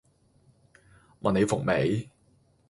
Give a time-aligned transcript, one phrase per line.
[1.21, 2.09] 問你服未